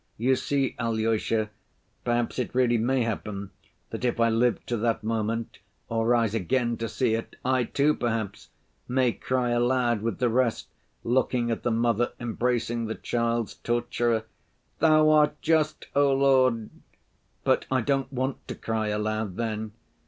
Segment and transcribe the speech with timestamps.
[0.17, 1.51] You see, Alyosha,
[2.03, 3.51] perhaps it really may happen
[3.91, 7.93] that if I live to that moment, or rise again to see it, I, too,
[7.93, 8.49] perhaps,
[8.87, 10.69] may cry aloud with the rest,
[11.03, 14.23] looking at the mother embracing the child's torturer,
[14.79, 16.71] 'Thou art just, O Lord!'
[17.43, 19.73] but I don't want to cry aloud then.